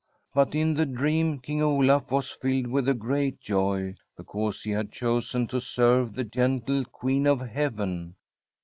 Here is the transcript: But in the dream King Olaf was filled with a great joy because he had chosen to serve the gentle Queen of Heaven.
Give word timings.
But 0.33 0.55
in 0.55 0.73
the 0.73 0.87
dream 0.87 1.37
King 1.37 1.61
Olaf 1.61 2.09
was 2.09 2.31
filled 2.31 2.65
with 2.65 2.89
a 2.89 2.95
great 2.95 3.39
joy 3.39 3.93
because 4.17 4.63
he 4.63 4.71
had 4.71 4.91
chosen 4.91 5.45
to 5.49 5.61
serve 5.61 6.15
the 6.15 6.23
gentle 6.23 6.85
Queen 6.85 7.27
of 7.27 7.39
Heaven. 7.41 8.15